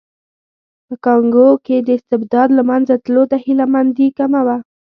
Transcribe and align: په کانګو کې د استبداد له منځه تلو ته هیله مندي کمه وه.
په 0.87 0.93
کانګو 1.05 1.49
کې 1.65 1.77
د 1.87 1.89
استبداد 1.97 2.49
له 2.57 2.63
منځه 2.69 2.93
تلو 3.05 3.23
ته 3.31 3.37
هیله 3.43 3.65
مندي 3.73 4.07
کمه 4.17 4.41
وه. 4.47 4.57